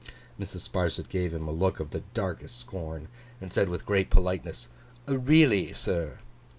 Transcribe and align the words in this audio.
Mrs. 0.39 0.67
Sparsit 0.67 1.09
gave 1.09 1.31
him 1.31 1.47
a 1.47 1.51
look 1.51 1.79
of 1.79 1.91
the 1.91 2.01
darkest 2.15 2.57
scorn, 2.57 3.07
and 3.39 3.53
said 3.53 3.69
with 3.69 3.85
great 3.85 4.09
politeness, 4.09 4.69
'Really, 5.05 5.73
sir? 5.73 6.17